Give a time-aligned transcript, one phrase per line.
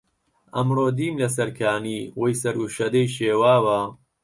[0.55, 3.79] ئەمڕۆ دیم لەسەر کانی وەی سەر و شەدەی شێواوە